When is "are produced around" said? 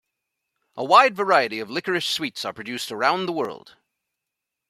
2.43-3.27